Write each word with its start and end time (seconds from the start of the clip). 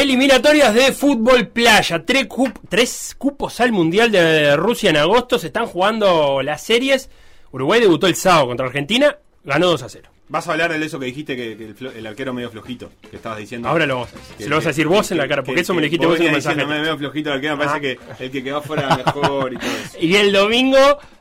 Eliminatorias 0.00 0.74
de 0.74 0.92
fútbol 0.92 1.46
playa. 1.46 2.04
Tres, 2.04 2.26
tres, 2.68 3.14
cupos 3.16 3.60
al 3.60 3.70
Mundial 3.70 4.10
de 4.10 4.56
Rusia 4.56 4.90
en 4.90 4.96
agosto. 4.96 5.38
Se 5.38 5.46
están 5.46 5.66
jugando 5.66 6.42
las 6.42 6.62
series. 6.64 7.08
Uruguay 7.52 7.80
debutó 7.80 8.08
el 8.08 8.16
sábado 8.16 8.48
contra 8.48 8.66
Argentina. 8.66 9.16
Ganó 9.44 9.68
2 9.68 9.82
a 9.84 9.88
0. 9.88 10.10
Vas 10.26 10.48
a 10.48 10.52
hablar 10.52 10.76
de 10.76 10.84
eso 10.84 10.98
que 10.98 11.06
dijiste 11.06 11.36
que, 11.36 11.56
que 11.56 11.64
el, 11.86 11.96
el 11.98 12.06
arquero 12.08 12.32
medio 12.34 12.50
flojito, 12.50 12.90
que 13.08 13.14
estabas 13.14 13.38
diciendo. 13.38 13.68
Ahora 13.68 13.86
lo 13.86 14.00
vas 14.00 14.12
a 14.14 14.16
decir. 14.16 14.34
Se 14.38 14.48
lo 14.48 14.56
vas 14.56 14.64
a 14.64 14.68
decir 14.70 14.86
vos 14.88 15.10
en 15.12 15.18
la 15.18 15.28
cara, 15.28 15.42
porque 15.42 15.56
que- 15.56 15.60
eso 15.60 15.74
me 15.74 15.80
lo 15.82 15.84
dijiste 15.84 16.06
vos 16.06 16.16
en 16.18 16.24
venías 16.24 16.44
mensaje. 16.46 16.66
medio 16.66 16.98
flojito 16.98 17.28
el 17.28 17.34
arquero, 17.36 17.56
me 17.56 17.64
parece 17.66 17.80
que 18.18 18.24
el 18.24 18.30
que 18.32 18.42
quedó 18.42 18.62
fuera 18.62 18.86
era 18.86 18.96
mejor 18.96 19.52
y 19.52 19.58
todo 19.58 19.70
eso. 19.70 19.98
Y 20.00 20.16
el 20.16 20.32
domingo, 20.32 20.78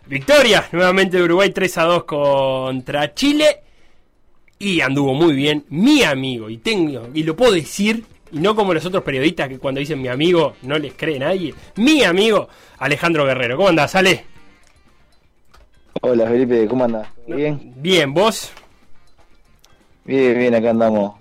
victoria 0.08 0.68
nuevamente 0.72 1.18
de 1.18 1.24
Uruguay 1.24 1.52
3 1.52 1.78
a 1.78 1.84
2 1.84 2.04
contra 2.06 3.14
Chile. 3.14 3.46
Y 4.58 4.82
anduvo 4.82 5.14
muy 5.14 5.34
bien 5.34 5.64
mi 5.70 6.02
amigo. 6.04 6.50
Y 6.50 6.58
tengo, 6.58 7.10
y 7.14 7.22
lo 7.24 7.36
puedo 7.36 7.52
decir, 7.52 8.06
y 8.34 8.40
no 8.40 8.56
como 8.56 8.74
los 8.74 8.86
otros 8.86 9.04
periodistas 9.04 9.48
que 9.48 9.60
cuando 9.60 9.80
dicen 9.80 10.02
mi 10.02 10.08
amigo 10.08 10.56
no 10.64 10.78
les 10.80 10.94
cree 10.96 11.20
nadie. 11.20 11.54
Mi 11.76 12.04
amigo 12.04 12.50
Alejandro 12.80 13.26
Guerrero. 13.26 13.56
¿Cómo 13.56 13.70
andás, 13.70 13.96
Ale? 13.96 14.26
Hola 16.02 16.28
Felipe, 16.28 16.68
¿cómo 16.68 16.84
andas? 16.84 17.08
¿Bien? 17.28 17.74
Bien, 17.78 18.12
vos. 18.14 18.52
Bien, 20.04 20.38
bien, 20.38 20.56
acá 20.56 20.72
andamos. 20.72 21.14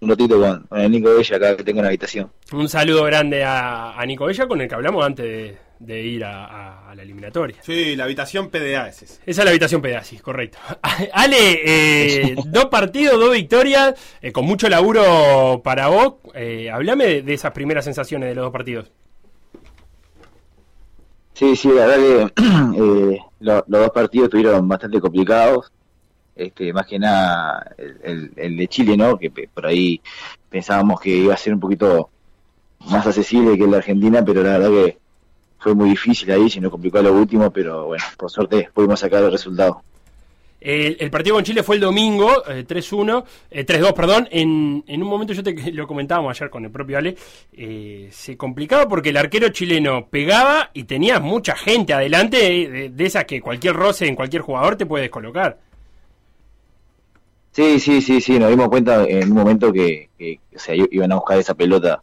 Un 0.00 0.08
ratito 0.08 0.38
con, 0.38 0.62
con 0.64 0.80
el 0.80 0.90
Nico 0.90 1.14
Bella 1.14 1.36
acá 1.36 1.56
que 1.56 1.64
tengo 1.64 1.78
en 1.78 1.84
la 1.84 1.88
habitación. 1.88 2.30
Un 2.52 2.68
saludo 2.68 3.04
grande 3.04 3.42
a, 3.42 3.98
a 3.98 4.06
Nico 4.06 4.26
Bella 4.26 4.46
con 4.46 4.60
el 4.60 4.68
que 4.68 4.74
hablamos 4.74 5.04
antes 5.04 5.24
de, 5.24 5.58
de 5.84 6.00
ir 6.02 6.24
a, 6.24 6.44
a- 6.46 6.90
a 6.90 6.94
la 6.94 7.02
eliminatoria. 7.02 7.56
Sí, 7.62 7.96
la 7.96 8.04
habitación 8.04 8.48
PDA 8.50 8.88
es 8.88 9.02
esa. 9.02 9.14
Esa 9.26 9.40
es 9.42 9.44
la 9.44 9.50
habitación 9.50 9.82
pedazis, 9.82 10.22
correcto. 10.22 10.58
Ale, 11.12 11.36
eh, 11.64 12.36
dos 12.46 12.66
partidos, 12.66 13.18
dos 13.18 13.32
victorias, 13.32 13.94
eh, 14.20 14.32
con 14.32 14.44
mucho 14.44 14.68
laburo 14.68 15.60
para 15.64 15.88
vos. 15.88 16.14
Eh, 16.34 16.70
hablame 16.70 17.06
de, 17.06 17.22
de 17.22 17.34
esas 17.34 17.52
primeras 17.52 17.84
sensaciones 17.84 18.28
de 18.28 18.34
los 18.34 18.44
dos 18.44 18.52
partidos. 18.52 18.90
Sí, 21.34 21.56
sí, 21.56 21.68
la 21.68 21.86
verdad 21.86 22.30
que 22.34 22.42
eh, 23.14 23.18
lo- 23.40 23.64
los 23.66 23.80
dos 23.80 23.90
partidos 23.90 24.26
estuvieron 24.26 24.68
bastante 24.68 25.00
complicados. 25.00 25.72
Este, 26.34 26.72
más 26.72 26.86
que 26.86 26.98
nada 26.98 27.74
el, 27.76 27.98
el- 28.02 28.32
el 28.36 28.56
de 28.56 28.68
Chile, 28.68 28.96
¿no? 28.96 29.18
Que 29.18 29.30
por 29.30 29.66
ahí 29.66 30.00
pensábamos 30.48 31.00
que 31.00 31.10
iba 31.10 31.34
a 31.34 31.36
ser 31.36 31.52
un 31.54 31.60
poquito 31.60 32.08
más 32.86 33.06
accesible 33.06 33.56
que 33.56 33.64
el 33.64 33.70
de 33.70 33.76
Argentina, 33.78 34.24
pero 34.24 34.42
la 34.42 34.58
verdad 34.58 34.70
que 34.70 34.98
fue 35.62 35.74
muy 35.74 35.90
difícil 35.90 36.30
ahí, 36.32 36.50
se 36.50 36.60
nos 36.60 36.70
complicó 36.70 36.98
a 36.98 37.02
lo 37.02 37.12
último, 37.12 37.50
pero 37.50 37.86
bueno, 37.86 38.04
por 38.16 38.30
suerte 38.30 38.68
pudimos 38.74 38.98
sacar 38.98 39.22
el 39.22 39.30
resultado. 39.30 39.82
El, 40.60 40.96
el 41.00 41.10
partido 41.10 41.34
con 41.34 41.44
Chile 41.44 41.64
fue 41.64 41.74
el 41.74 41.80
domingo, 41.80 42.44
eh, 42.48 42.64
3-1, 42.66 43.24
eh, 43.50 43.66
3-2, 43.66 43.94
perdón. 43.94 44.28
En, 44.30 44.84
en 44.86 45.02
un 45.02 45.08
momento 45.08 45.32
yo 45.32 45.42
te 45.42 45.54
lo 45.72 45.86
comentábamos 45.86 46.36
ayer 46.36 46.50
con 46.50 46.64
el 46.64 46.70
propio 46.70 46.98
Ale, 46.98 47.16
eh, 47.52 48.08
se 48.12 48.36
complicaba 48.36 48.88
porque 48.88 49.08
el 49.10 49.16
arquero 49.16 49.48
chileno 49.48 50.06
pegaba 50.08 50.70
y 50.72 50.84
tenía 50.84 51.18
mucha 51.18 51.56
gente 51.56 51.92
adelante 51.92 52.90
de, 52.92 53.04
esas 53.04 53.24
que 53.24 53.40
cualquier 53.40 53.74
roce 53.74 54.06
en 54.06 54.14
cualquier 54.14 54.42
jugador 54.42 54.76
te 54.76 54.86
puede 54.86 55.02
descolocar. 55.02 55.58
Sí, 57.50 57.80
sí, 57.80 58.00
sí, 58.00 58.20
sí, 58.20 58.38
nos 58.38 58.48
dimos 58.48 58.68
cuenta 58.68 59.04
en 59.04 59.30
un 59.30 59.36
momento 59.36 59.72
que, 59.72 60.10
que, 60.16 60.38
o 60.54 60.58
sea, 60.58 60.74
iban 60.74 61.12
a 61.12 61.16
buscar 61.16 61.38
esa 61.38 61.54
pelota. 61.54 62.02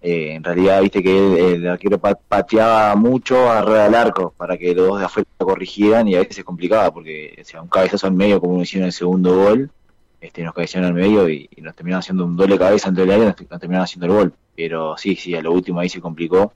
Eh, 0.00 0.34
en 0.34 0.44
realidad, 0.44 0.80
viste 0.80 1.02
que 1.02 1.54
el, 1.54 1.66
arquero 1.68 1.98
pa- 1.98 2.14
pateaba 2.14 2.94
mucho 2.94 3.50
arriba 3.50 3.84
del 3.84 3.94
arco 3.96 4.32
para 4.36 4.56
que 4.56 4.72
los 4.74 4.86
dos 4.88 4.98
de 5.00 5.06
afuera 5.06 5.28
corrigieran 5.38 6.06
y 6.06 6.14
a 6.14 6.20
veces 6.20 6.36
se 6.36 6.44
complicaba 6.44 6.92
porque, 6.92 7.36
o 7.40 7.44
sea, 7.44 7.62
un 7.62 7.68
cabezazo 7.68 8.06
al 8.06 8.12
medio 8.14 8.40
como 8.40 8.62
hicieron 8.62 8.86
el 8.86 8.92
segundo 8.92 9.34
gol, 9.36 9.70
este, 10.20 10.42
nos 10.44 10.54
cabezaron 10.54 10.86
al 10.88 10.94
medio 10.94 11.28
y, 11.28 11.48
nos 11.58 11.74
terminaron 11.74 12.00
haciendo 12.00 12.24
un 12.26 12.36
doble 12.36 12.58
cabeza 12.58 12.88
entre 12.88 13.04
el 13.04 13.10
área 13.10 13.24
y 13.24 13.28
nos, 13.28 13.50
nos 13.50 13.60
terminaron 13.60 13.84
haciendo 13.84 14.06
el 14.06 14.12
gol. 14.12 14.34
Pero 14.56 14.96
sí, 14.96 15.16
sí, 15.16 15.34
a 15.34 15.42
lo 15.42 15.52
último 15.52 15.80
ahí 15.80 15.88
se 15.88 16.00
complicó. 16.00 16.52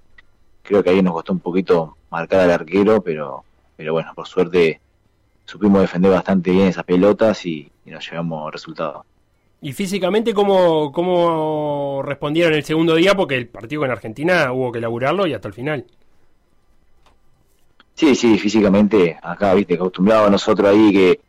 Creo 0.63 0.83
que 0.85 0.91
ahí 0.91 1.03
nos 1.03 1.13
costó 1.15 1.33
un 1.33 1.41
poquito 1.41 1.97
marcar 2.11 2.41
al 2.41 2.51
arquero, 2.53 3.03
pero, 3.03 3.45
pero 3.77 3.93
bueno, 3.93 4.13
por 4.15 4.27
suerte 4.29 4.81
supimos 5.47 5.81
defender 5.83 6.13
bastante 6.13 6.51
bien 6.53 6.69
esas 6.69 6.85
pelotas 6.85 7.45
y, 7.47 7.71
y 7.85 7.91
nos 7.91 8.09
llevamos 8.11 8.53
resultados. 8.53 9.05
Y 9.65 9.73
físicamente, 9.73 10.35
¿cómo, 10.35 10.91
¿cómo 10.91 12.03
respondieron 12.05 12.53
el 12.53 12.65
segundo 12.65 12.97
día? 12.97 13.15
Porque 13.15 13.37
el 13.37 13.47
partido 13.47 13.85
en 13.85 13.93
Argentina 13.93 14.53
hubo 14.53 14.73
que 14.73 14.81
laburarlo 14.81 15.25
y 15.25 15.35
hasta 15.35 15.47
el 15.47 15.55
final. 15.55 15.87
Sí, 17.95 18.17
sí, 18.17 18.39
físicamente, 18.41 19.17
acá, 19.23 19.55
viste, 19.55 19.75
acostumbrados 19.75 20.33
nosotros 20.33 20.69
ahí 20.69 20.93
que, 20.93 21.21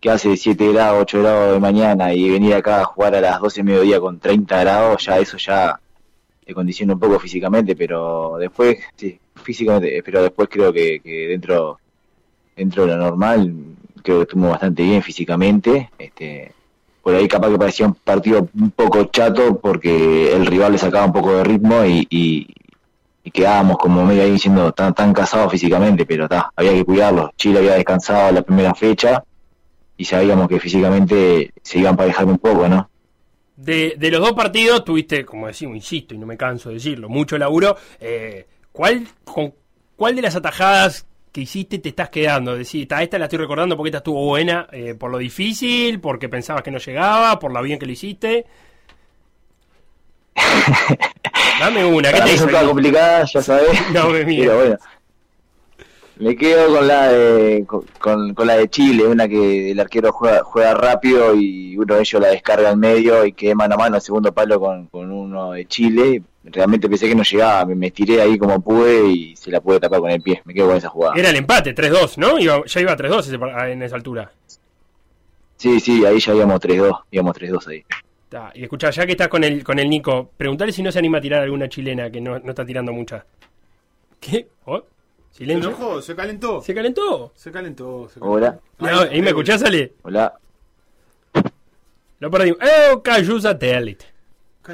que 0.00 0.10
hace 0.10 0.38
7 0.38 0.72
grados, 0.72 1.02
8 1.02 1.20
grados 1.20 1.52
de 1.52 1.60
mañana 1.60 2.14
y 2.14 2.30
venir 2.30 2.54
acá 2.54 2.80
a 2.80 2.84
jugar 2.84 3.14
a 3.14 3.20
las 3.20 3.38
12 3.38 3.60
de 3.60 3.64
mediodía 3.64 4.00
con 4.00 4.18
30 4.18 4.60
grados, 4.60 5.04
ya 5.04 5.18
eso 5.18 5.36
ya 5.36 5.78
te 6.46 6.54
condiciona 6.54 6.94
un 6.94 7.00
poco 7.00 7.20
físicamente, 7.20 7.76
pero 7.76 8.38
después, 8.38 8.78
sí, 8.96 9.20
físicamente, 9.34 10.02
pero 10.02 10.22
después 10.22 10.48
creo 10.50 10.72
que, 10.72 11.00
que 11.00 11.28
dentro, 11.28 11.78
dentro 12.56 12.86
de 12.86 12.92
lo 12.92 12.96
normal, 12.96 13.54
creo 14.02 14.16
que 14.16 14.22
estuvimos 14.22 14.52
bastante 14.52 14.82
bien 14.82 15.02
físicamente, 15.02 15.90
este, 15.98 16.52
por 17.02 17.14
ahí 17.14 17.26
capaz 17.26 17.50
que 17.50 17.58
parecía 17.58 17.86
un 17.86 17.94
partido 17.94 18.48
un 18.54 18.70
poco 18.70 19.04
chato 19.04 19.58
porque 19.58 20.32
el 20.32 20.46
rival 20.46 20.72
le 20.72 20.78
sacaba 20.78 21.06
un 21.06 21.12
poco 21.12 21.34
de 21.36 21.44
ritmo 21.44 21.84
y, 21.84 22.48
quedábamos 23.32 23.78
como 23.78 24.04
medio 24.04 24.22
ahí 24.24 24.38
siendo 24.38 24.72
tan, 24.72 25.12
casados 25.12 25.50
físicamente, 25.50 26.04
pero 26.04 26.28
ta, 26.28 26.50
había 26.54 26.72
que 26.72 26.84
cuidarlos. 26.84 27.30
Chile 27.36 27.60
había 27.60 27.74
descansado 27.74 28.32
la 28.32 28.42
primera 28.42 28.74
fecha 28.74 29.24
y 29.96 30.04
sabíamos 30.04 30.48
que 30.48 30.60
físicamente 30.60 31.52
se 31.62 31.78
iban 31.78 31.88
a 31.88 31.90
emparejar 31.90 32.26
un 32.26 32.38
poco, 32.38 32.68
¿no? 32.68 32.88
De, 33.56 33.94
de 33.96 34.10
los 34.10 34.20
dos 34.20 34.32
partidos 34.32 34.84
tuviste, 34.84 35.24
como 35.24 35.46
decimos, 35.46 35.76
insisto, 35.76 36.14
y 36.14 36.18
no 36.18 36.26
me 36.26 36.36
canso 36.36 36.68
de 36.70 36.76
decirlo, 36.76 37.08
mucho 37.08 37.38
laburo. 37.38 37.76
Eh, 38.00 38.46
¿cuál, 38.72 39.06
con, 39.24 39.54
¿Cuál 39.96 40.16
de 40.16 40.22
las 40.22 40.34
atajadas 40.34 41.06
que 41.32 41.40
hiciste 41.40 41.78
te 41.78 41.88
estás 41.88 42.10
quedando? 42.10 42.56
Decir, 42.56 42.86
"Ta, 42.86 43.02
esta 43.02 43.18
la 43.18 43.24
estoy 43.24 43.38
recordando 43.38 43.76
porque 43.76 43.88
esta 43.88 43.98
estuvo 43.98 44.24
buena, 44.24 44.68
eh, 44.70 44.94
por 44.94 45.10
lo 45.10 45.18
difícil, 45.18 45.98
porque 46.00 46.28
pensabas 46.28 46.62
que 46.62 46.70
no 46.70 46.78
llegaba, 46.78 47.38
por 47.38 47.52
lo 47.52 47.62
bien 47.62 47.78
que 47.78 47.86
lo 47.86 47.92
hiciste. 47.92 48.44
Dame 51.60 51.84
una, 51.84 52.12
¿qué 52.12 52.18
Para 52.18 52.60
te 52.60 52.66
complicadas, 52.66 53.32
ya 53.32 53.42
sabes. 53.42 53.70
No 53.92 54.10
me 54.10 54.24
mires. 54.24 54.46
pero 54.46 54.58
bueno. 54.58 54.78
Me 56.16 56.36
quedo 56.36 56.74
con 56.76 56.86
la 56.86 57.08
de 57.08 57.64
con, 57.66 58.34
con- 58.34 58.46
la 58.46 58.56
de 58.56 58.68
Chile, 58.68 59.06
una 59.06 59.26
que 59.26 59.70
el 59.70 59.80
arquero 59.80 60.12
juega, 60.12 60.42
juega 60.44 60.74
rápido 60.74 61.34
y 61.34 61.76
uno 61.76 61.94
de 61.94 62.00
ellos 62.00 62.20
la 62.22 62.28
descarga 62.28 62.68
al 62.68 62.76
medio 62.76 63.24
y 63.24 63.32
quedé 63.32 63.54
mano 63.54 63.74
a 63.74 63.78
mano 63.78 63.96
el 63.96 64.02
segundo 64.02 64.32
palo 64.32 64.60
con, 64.60 64.86
con 64.88 65.10
uno 65.10 65.52
de 65.52 65.66
Chile. 65.66 66.22
Realmente 66.44 66.88
pensé 66.88 67.08
que 67.08 67.14
no 67.14 67.22
llegaba, 67.22 67.64
me, 67.64 67.74
me 67.74 67.86
estiré 67.86 68.20
ahí 68.20 68.36
como 68.36 68.60
pude 68.60 69.06
y 69.08 69.36
se 69.36 69.50
la 69.50 69.60
pude 69.60 69.80
tapar 69.80 70.00
con 70.00 70.10
el 70.10 70.20
pie. 70.20 70.42
Me 70.44 70.52
quedo 70.52 70.68
con 70.68 70.76
esa 70.76 70.88
jugada. 70.88 71.14
Era 71.16 71.30
el 71.30 71.36
empate, 71.36 71.74
3-2, 71.74 72.18
¿no? 72.18 72.38
Iba- 72.38 72.64
ya 72.66 72.80
iba 72.80 72.96
3-2 72.96 73.18
ese 73.20 73.38
par- 73.38 73.68
en 73.70 73.82
esa 73.82 73.96
altura. 73.96 74.30
Sí, 75.56 75.80
sí, 75.80 76.04
ahí 76.04 76.18
ya 76.18 76.34
íbamos 76.34 76.60
3-2, 76.60 77.02
íbamos 77.10 77.36
3-2 77.36 77.68
ahí. 77.68 77.84
Y 78.54 78.62
escuchá, 78.62 78.90
ya 78.90 79.04
que 79.06 79.12
estás 79.12 79.28
con 79.28 79.44
el, 79.44 79.62
con 79.62 79.78
el 79.78 79.88
Nico, 79.88 80.30
preguntale 80.36 80.72
si 80.72 80.82
no 80.82 80.90
se 80.90 80.98
anima 80.98 81.18
a 81.18 81.20
tirar 81.20 81.42
alguna 81.42 81.68
chilena 81.68 82.10
que 82.10 82.20
no, 82.20 82.38
no 82.38 82.50
está 82.50 82.64
tirando 82.64 82.92
mucha. 82.92 83.24
¿Qué? 84.20 84.46
¿Oh? 84.64 84.82
¿Se 85.32 85.38
¿Silencio? 85.38 85.70
enojó? 85.70 86.00
¿Se 86.02 86.14
calentó? 86.14 86.60
¿Se 86.62 86.74
calentó? 86.74 87.32
Se 87.34 87.50
calentó. 87.50 88.08
se 88.08 88.20
calentó. 88.20 88.32
Hola, 88.32 88.60
No, 88.78 88.86
Ay, 89.00 89.18
¿Y 89.18 89.22
me 89.22 89.28
escuchás, 89.28 89.62
Ale? 89.62 89.94
hola. 90.02 90.34
Lo 92.20 92.30
perdimos. 92.30 92.58
¡Eh, 92.60 93.00
cayó 93.02 93.40
satélite! 93.40 94.04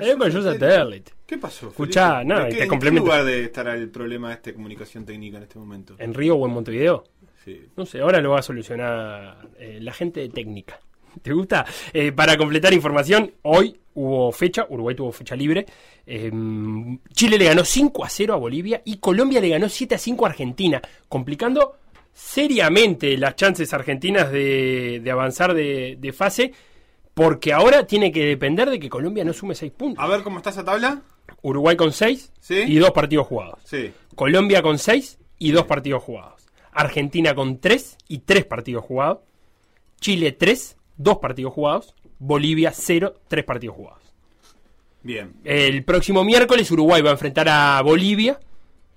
¡Eh, 0.01 0.17
cayó 0.19 0.43
satélite. 0.43 1.13
¿Qué 1.27 1.39
pasó? 1.39 1.69
Escuchá, 1.69 2.19
Felipe? 2.19 2.35
no, 2.35 2.41
¿De 2.45 2.51
te 2.51 2.65
¿En 2.65 2.79
qué 2.81 2.91
lugar 2.91 3.25
de 3.25 3.45
estar 3.45 3.69
el 3.69 3.89
problema 3.89 4.29
de 4.29 4.35
esta 4.35 4.53
comunicación 4.53 5.05
técnica 5.07 5.37
en 5.39 5.45
este 5.45 5.59
momento? 5.59 5.95
¿En 5.99 6.13
Río 6.13 6.37
o 6.37 6.47
en 6.47 6.53
Montevideo? 6.53 7.05
Sí. 7.45 7.67
No 7.77 7.87
sé, 7.87 8.01
ahora 8.01 8.21
lo 8.21 8.31
va 8.31 8.41
a 8.41 8.43
solucionar 8.43 9.49
eh, 9.59 9.79
la 9.81 9.93
gente 9.93 10.21
de 10.21 10.29
técnica. 10.29 10.81
¿Te 11.23 11.33
gusta? 11.33 11.65
Eh, 11.93 12.13
para 12.13 12.37
completar 12.37 12.73
información, 12.73 13.33
hoy 13.43 13.79
hubo 13.95 14.31
fecha, 14.33 14.67
Uruguay 14.69 14.95
tuvo 14.95 15.11
fecha 15.13 15.35
libre. 15.35 15.67
eh, 16.07 16.31
Chile 17.13 17.39
le 17.39 17.45
ganó 17.47 17.65
5 17.65 18.05
a 18.05 18.09
0 18.09 18.35
a 18.35 18.37
Bolivia 18.37 18.81
y 18.85 18.99
Colombia 18.99 19.41
le 19.41 19.49
ganó 19.49 19.69
7 19.69 19.95
a 19.95 19.99
5 19.99 20.25
a 20.25 20.29
Argentina, 20.29 20.81
complicando 21.09 21.77
seriamente 22.13 23.17
las 23.17 23.37
chances 23.37 23.73
argentinas 23.73 24.31
de, 24.31 25.01
de 25.03 25.11
avanzar 25.11 25.55
de, 25.55 25.97
de 25.99 26.13
fase, 26.13 26.53
porque 27.15 27.53
ahora 27.53 27.87
tiene 27.87 28.13
que 28.13 28.25
depender 28.25 28.71
de 28.71 28.79
que 28.79 28.89
Colombia 28.89 29.25
no 29.25 29.33
sume 29.33 29.55
6 29.55 29.73
puntos. 29.73 30.03
A 30.05 30.07
ver 30.09 30.23
cómo 30.23 30.39
está 30.39 30.51
esa 30.51 30.65
tabla. 30.65 31.03
Uruguay 31.43 31.77
con 31.77 31.93
6 31.93 32.33
Sí. 32.41 32.55
y 32.67 32.77
dos 32.79 32.91
partidos 32.93 33.27
jugados. 33.27 33.59
Sí. 33.65 33.93
Colombia 34.15 34.63
con 34.63 34.79
6 34.79 35.19
y 35.39 35.51
dos 35.53 35.67
partidos 35.67 36.03
jugados. 36.03 36.47
Argentina 36.73 37.35
con 37.35 37.59
3 37.59 37.99
y 38.09 38.19
3 38.19 38.45
partidos 38.47 38.85
jugados. 38.85 39.19
Chile 40.01 40.33
3, 40.33 40.77
2 40.99 41.19
partidos 41.19 41.53
jugados. 41.55 41.95
Bolivia 42.19 42.73
0, 42.73 43.15
3 43.29 43.45
partidos 43.45 43.77
jugados. 43.77 44.15
Bien. 45.03 45.33
El 45.45 45.85
próximo 45.85 46.25
miércoles 46.25 46.71
Uruguay 46.71 47.01
va 47.01 47.11
a 47.11 47.15
enfrentar 47.15 47.49
a 47.49 47.81
Bolivia. 47.83 48.39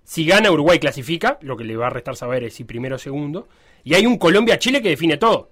Si 0.03 0.25
gana, 0.25 0.51
Uruguay 0.51 0.79
clasifica. 0.79 1.37
Lo 1.41 1.55
que 1.55 1.63
le 1.63 1.77
va 1.77 1.87
a 1.87 1.91
restar 1.91 2.15
saber 2.15 2.43
es 2.43 2.53
si 2.53 2.63
primero 2.63 2.97
o 2.97 2.99
segundo. 2.99 3.47
Y 3.83 3.93
hay 3.93 4.05
un 4.05 4.17
Colombia-Chile 4.17 4.81
que 4.81 4.89
define 4.89 5.17
todo. 5.17 5.49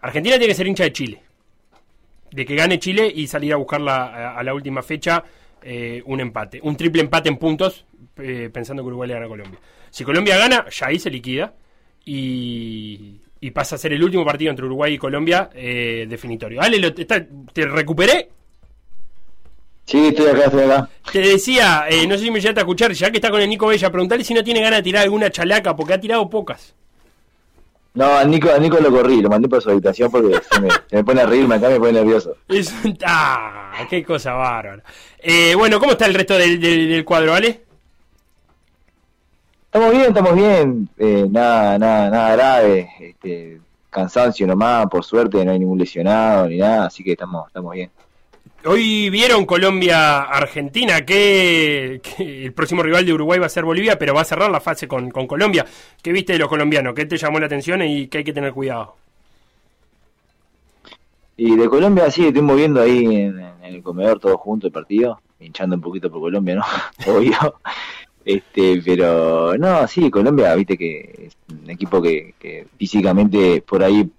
Argentina 0.00 0.36
tiene 0.36 0.48
que 0.52 0.54
ser 0.54 0.68
hincha 0.68 0.84
de 0.84 0.92
Chile. 0.92 1.22
De 2.30 2.44
que 2.44 2.54
gane 2.54 2.78
Chile 2.78 3.10
y 3.12 3.26
salir 3.26 3.52
a 3.52 3.56
buscarla 3.56 4.06
a, 4.06 4.38
a 4.38 4.42
la 4.42 4.54
última 4.54 4.82
fecha 4.82 5.24
eh, 5.62 6.02
un 6.06 6.20
empate. 6.20 6.60
Un 6.62 6.76
triple 6.76 7.02
empate 7.02 7.28
en 7.28 7.36
puntos, 7.36 7.84
eh, 8.16 8.48
pensando 8.52 8.82
que 8.82 8.88
Uruguay 8.88 9.08
le 9.08 9.14
gana 9.14 9.26
a 9.26 9.28
Colombia. 9.28 9.58
Si 9.90 10.04
Colombia 10.04 10.36
gana, 10.36 10.66
ya 10.70 10.86
ahí 10.86 10.98
se 10.98 11.10
liquida. 11.10 11.54
Y, 12.04 13.20
y 13.40 13.50
pasa 13.50 13.76
a 13.76 13.78
ser 13.78 13.92
el 13.92 14.02
último 14.02 14.24
partido 14.24 14.50
entre 14.50 14.66
Uruguay 14.66 14.94
y 14.94 14.98
Colombia 14.98 15.50
eh, 15.54 16.06
definitorio. 16.08 16.60
Ale, 16.60 16.78
lo- 16.78 16.88
está- 16.88 17.24
te 17.52 17.66
recuperé. 17.66 18.28
Sí, 19.84 20.08
estoy 20.08 20.26
acá, 20.26 20.44
estoy 20.44 20.62
acá. 20.64 20.88
Te 21.12 21.20
decía, 21.20 21.86
eh, 21.88 22.06
no 22.06 22.16
sé 22.18 22.24
si 22.24 22.30
me 22.30 22.40
llegaste 22.40 22.60
a 22.60 22.62
escuchar, 22.62 22.92
ya 22.92 23.10
que 23.10 23.16
está 23.18 23.30
con 23.30 23.40
el 23.40 23.48
Nico 23.48 23.68
Bella, 23.68 23.90
preguntarle 23.90 24.22
si 24.24 24.34
no 24.34 24.44
tiene 24.44 24.60
ganas 24.60 24.80
de 24.80 24.82
tirar 24.82 25.04
alguna 25.04 25.30
chalaca, 25.30 25.74
porque 25.74 25.94
ha 25.94 26.00
tirado 26.00 26.28
pocas. 26.28 26.74
No, 27.94 28.04
a 28.18 28.22
Nico, 28.24 28.50
a 28.52 28.58
Nico 28.58 28.78
lo 28.80 28.90
corrí, 28.90 29.22
lo 29.22 29.30
mandé 29.30 29.48
por 29.48 29.62
su 29.62 29.70
habitación 29.70 30.10
porque 30.10 30.38
se 30.52 30.60
me, 30.60 30.68
se 30.70 30.96
me 30.96 31.04
pone 31.04 31.22
a 31.22 31.26
reírme 31.26 31.54
acá, 31.54 31.68
me 31.70 31.78
pone 31.78 31.92
nervioso. 31.92 32.36
Es 32.48 32.72
¡Ah! 33.04 33.72
¡Qué 33.88 34.04
cosa 34.04 34.34
bárbara! 34.34 34.82
Eh, 35.18 35.54
bueno, 35.56 35.80
¿cómo 35.80 35.92
está 35.92 36.04
el 36.06 36.14
resto 36.14 36.36
del, 36.36 36.60
del- 36.60 36.88
del 36.90 37.04
cuadro, 37.04 37.34
Ale? 37.34 37.62
Estamos 39.70 39.92
bien, 39.92 40.06
estamos 40.06 40.34
bien, 40.34 40.88
eh, 40.96 41.26
nada, 41.30 41.78
nada, 41.78 42.08
nada 42.08 42.32
grave, 42.36 42.88
este, 43.00 43.60
cansancio 43.90 44.46
nomás, 44.46 44.86
por 44.86 45.04
suerte 45.04 45.44
no 45.44 45.52
hay 45.52 45.58
ningún 45.58 45.78
lesionado 45.78 46.48
ni 46.48 46.56
nada, 46.56 46.86
así 46.86 47.04
que 47.04 47.12
estamos, 47.12 47.46
estamos 47.48 47.74
bien. 47.74 47.90
Hoy 48.64 49.10
vieron 49.10 49.44
Colombia-Argentina, 49.44 51.04
que, 51.04 52.00
que 52.02 52.46
el 52.46 52.54
próximo 52.54 52.82
rival 52.82 53.04
de 53.04 53.12
Uruguay 53.12 53.38
va 53.38 53.44
a 53.44 53.50
ser 53.50 53.66
Bolivia, 53.66 53.98
pero 53.98 54.14
va 54.14 54.22
a 54.22 54.24
cerrar 54.24 54.50
la 54.50 54.62
fase 54.62 54.88
con, 54.88 55.10
con 55.10 55.26
Colombia. 55.26 55.66
¿Qué 56.02 56.12
viste 56.12 56.32
de 56.32 56.38
los 56.38 56.48
colombianos? 56.48 56.94
¿Qué 56.94 57.04
te 57.04 57.18
llamó 57.18 57.38
la 57.38 57.44
atención 57.44 57.82
y 57.82 58.08
que 58.08 58.18
hay 58.18 58.24
que 58.24 58.32
tener 58.32 58.54
cuidado? 58.54 58.96
Y 61.36 61.56
de 61.56 61.68
Colombia 61.68 62.10
sí, 62.10 62.24
estuvimos 62.26 62.56
viendo 62.56 62.80
ahí 62.80 63.04
en, 63.04 63.38
en 63.38 63.64
el 63.64 63.82
comedor 63.82 64.18
todos 64.18 64.40
juntos 64.40 64.68
el 64.68 64.72
partido, 64.72 65.20
hinchando 65.38 65.76
un 65.76 65.82
poquito 65.82 66.10
por 66.10 66.22
Colombia, 66.22 66.54
¿no? 66.54 66.64
Obvio. 67.06 67.60
Este, 68.28 68.82
pero 68.84 69.56
no, 69.56 69.88
sí, 69.88 70.10
Colombia, 70.10 70.54
viste 70.54 70.76
que 70.76 71.28
es 71.28 71.36
un 71.50 71.70
equipo 71.70 72.02
que, 72.02 72.66
físicamente 72.76 73.62
por 73.62 73.82
ahí 73.82 74.10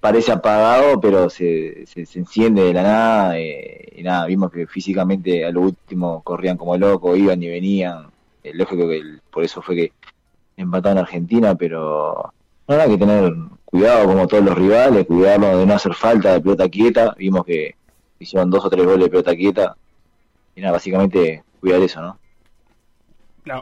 parece 0.00 0.32
apagado, 0.32 0.98
pero 1.02 1.28
se, 1.28 1.84
se, 1.86 2.18
enciende 2.18 2.62
de 2.62 2.72
la 2.72 2.82
nada. 2.82 3.38
eh, 3.38 3.92
y 3.94 4.02
nada, 4.02 4.24
vimos 4.24 4.50
que 4.50 4.66
físicamente 4.66 5.44
a 5.44 5.50
lo 5.50 5.60
último 5.60 6.22
corrían 6.22 6.56
como 6.56 6.78
locos, 6.78 7.18
iban 7.18 7.42
y 7.42 7.48
venían. 7.48 8.06
Eh, 8.42 8.52
lógico 8.54 8.88
que 8.88 9.02
por 9.30 9.44
eso 9.44 9.60
fue 9.60 9.76
que 9.76 9.92
empataron 10.56 10.96
a 10.96 11.02
Argentina, 11.02 11.54
pero 11.54 12.32
no, 12.68 12.74
hay 12.74 12.88
que 12.88 12.98
tener 12.98 13.34
cuidado 13.66 14.06
como 14.06 14.26
todos 14.26 14.44
los 14.44 14.54
rivales, 14.56 15.06
cuidarnos 15.06 15.58
de 15.58 15.66
no 15.66 15.74
hacer 15.74 15.92
falta 15.92 16.32
de 16.32 16.40
pelota 16.40 16.70
quieta. 16.70 17.14
Vimos 17.18 17.44
que 17.44 17.74
hicieron 18.18 18.48
dos 18.50 18.64
o 18.64 18.70
tres 18.70 18.86
goles 18.86 19.04
de 19.04 19.10
pelota 19.10 19.36
quieta. 19.36 19.76
Y 20.54 20.62
nada, 20.62 20.72
básicamente 20.72 21.44
cuidar 21.60 21.82
eso, 21.82 22.00
¿no? 22.00 22.18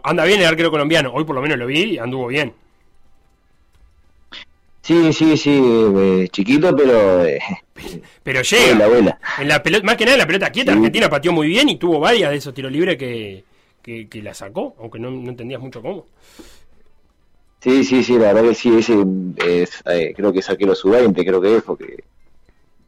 Anda 0.03 0.25
bien 0.25 0.41
el 0.41 0.47
arquero 0.47 0.71
colombiano. 0.71 1.13
Hoy 1.13 1.25
por 1.25 1.35
lo 1.35 1.43
menos 1.43 1.59
lo 1.59 1.67
vi 1.67 1.83
y 1.95 1.99
anduvo 1.99 2.29
bien. 2.29 2.55
Sí, 4.83 5.13
sí, 5.15 5.37
sí, 5.39 5.63
eh, 5.65 6.29
chiquito, 6.31 6.75
pero 6.77 7.25
eh, 7.25 7.39
Pero 8.23 8.43
llega. 8.43 8.85
abuela. 8.85 9.19
En 9.39 9.49
la 9.49 9.63
pelota, 9.63 9.85
más 9.85 9.97
que 9.97 10.05
nada 10.05 10.15
en 10.17 10.21
la 10.21 10.27
pelota 10.27 10.51
quieta, 10.51 10.73
Sí. 10.73 10.79
Argentina 10.79 11.09
pateó 11.09 11.33
muy 11.33 11.49
bien 11.49 11.69
y 11.71 11.77
tuvo 11.77 12.01
varias 12.01 12.31
de 12.31 12.37
esos 12.37 12.53
tiros 12.53 12.71
libres 12.71 12.97
que, 12.99 13.45
que, 13.83 14.09
que 14.09 14.23
la 14.23 14.35
sacó, 14.35 14.75
aunque 14.79 14.99
no, 14.99 15.11
no 15.11 15.31
entendías 15.31 15.61
mucho 15.61 15.81
cómo. 15.81 16.07
Sí, 17.61 17.83
sí, 17.83 18.05
sí, 18.05 18.13
la 18.19 18.35
verdad 18.35 18.51
que 18.51 18.55
sí, 18.55 18.77
ese 18.77 18.95
es, 19.39 19.83
eh, 19.87 20.13
creo 20.15 20.33
que 20.35 20.41
es 20.41 20.51
arquero 20.51 20.75
sub-20, 20.75 21.15
creo 21.25 21.41
que 21.41 21.57
es, 21.57 21.63
porque... 21.63 22.05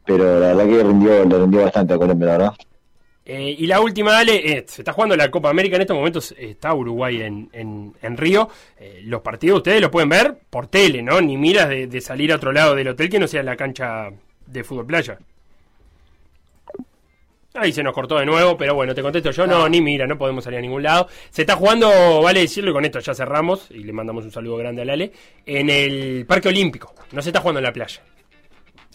Pero 0.05 0.39
la 0.39 0.53
verdad 0.53 0.65
que 0.67 0.83
rindió, 0.83 1.25
le 1.25 1.37
rindió 1.39 1.61
bastante 1.63 1.93
a 1.95 1.97
Colombia, 1.97 2.27
la 2.27 2.37
verdad. 2.37 2.53
Eh, 3.29 3.55
y 3.59 3.67
la 3.67 3.81
última, 3.81 4.13
dale, 4.13 4.35
eh, 4.53 4.63
se 4.65 4.81
está 4.83 4.93
jugando 4.93 5.17
la 5.17 5.29
Copa 5.29 5.49
América 5.49 5.75
en 5.75 5.81
estos 5.81 5.97
momentos, 5.97 6.33
está 6.37 6.73
Uruguay 6.73 7.21
en, 7.23 7.49
en, 7.51 7.93
en 8.01 8.15
Río. 8.15 8.47
Eh, 8.79 9.01
los 9.03 9.19
partidos 9.21 9.57
ustedes 9.57 9.81
los 9.81 9.89
pueden 9.91 10.07
ver 10.07 10.37
por 10.49 10.67
tele, 10.67 11.03
¿no? 11.03 11.19
Ni 11.19 11.35
miras 11.35 11.67
de, 11.67 11.87
de 11.87 11.99
salir 11.99 12.31
a 12.31 12.37
otro 12.37 12.53
lado 12.53 12.73
del 12.73 12.87
hotel 12.87 13.09
que 13.09 13.19
no 13.19 13.27
sea 13.27 13.43
la 13.43 13.57
cancha 13.57 14.09
de 14.45 14.63
fútbol 14.63 14.85
playa. 14.85 15.17
Ahí 17.53 17.73
se 17.73 17.81
nos 17.83 17.93
cortó 17.93 18.17
de 18.19 18.25
nuevo, 18.25 18.55
pero 18.55 18.75
bueno, 18.75 18.93
te 18.93 19.01
contesto 19.01 19.31
yo, 19.31 19.45
no, 19.47 19.67
ni 19.67 19.81
mira, 19.81 20.05
no 20.05 20.17
podemos 20.17 20.43
salir 20.43 20.59
a 20.59 20.61
ningún 20.61 20.83
lado. 20.83 21.07
Se 21.31 21.41
está 21.41 21.55
jugando, 21.55 22.21
vale 22.21 22.41
decirlo, 22.41 22.69
y 22.69 22.73
con 22.73 22.85
esto 22.85 22.99
ya 22.99 23.15
cerramos, 23.15 23.69
y 23.71 23.79
le 23.83 23.91
mandamos 23.93 24.23
un 24.25 24.31
saludo 24.31 24.57
grande 24.57 24.83
al 24.83 24.89
Ale, 24.91 25.11
en 25.45 25.69
el 25.69 26.25
Parque 26.27 26.49
Olímpico, 26.49 26.93
no 27.11 27.21
se 27.21 27.29
está 27.29 27.39
jugando 27.41 27.59
en 27.59 27.63
la 27.65 27.73
playa. 27.73 27.99